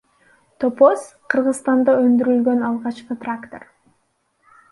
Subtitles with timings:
[0.63, 1.01] Топоз—
[1.33, 3.67] Кыргызстанда өндүрүлгөн алгачкы трактор.